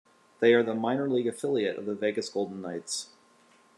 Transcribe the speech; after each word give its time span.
They 0.39 0.55
are 0.55 0.63
the 0.63 0.73
minor 0.73 1.07
league 1.07 1.27
affiliate 1.27 1.77
of 1.77 1.85
the 1.85 1.93
Vegas 1.93 2.27
Golden 2.27 2.59
Knights. 2.59 3.11